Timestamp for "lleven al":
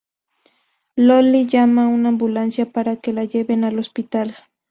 3.25-3.77